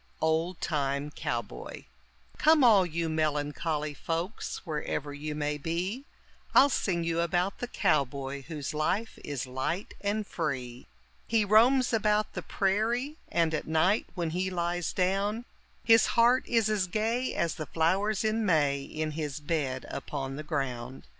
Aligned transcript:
OLD 0.19 0.59
TIME 0.59 1.11
COWBOY 1.11 1.85
Come 2.39 2.63
all 2.63 2.87
you 2.87 3.07
melancholy 3.07 3.93
folks 3.93 4.65
wherever 4.65 5.13
you 5.13 5.35
may 5.35 5.59
be, 5.59 6.05
I'll 6.55 6.69
sing 6.71 7.03
you 7.03 7.19
about 7.19 7.59
the 7.59 7.67
cowboy 7.67 8.41
whose 8.47 8.73
life 8.73 9.19
is 9.23 9.45
light 9.45 9.93
and 10.03 10.25
free. 10.25 10.87
He 11.27 11.45
roams 11.45 11.93
about 11.93 12.33
the 12.33 12.41
prairie, 12.41 13.17
and, 13.29 13.53
at 13.53 13.67
night 13.67 14.07
when 14.15 14.31
he 14.31 14.49
lies 14.49 14.91
down, 14.91 15.45
His 15.83 16.07
heart 16.17 16.45
is 16.47 16.67
as 16.67 16.87
gay 16.87 17.35
as 17.35 17.53
the 17.53 17.67
flowers 17.67 18.25
in 18.25 18.43
May 18.43 18.81
in 18.81 19.11
his 19.11 19.39
bed 19.39 19.85
upon 19.87 20.35
the 20.35 20.41
ground. 20.41 21.05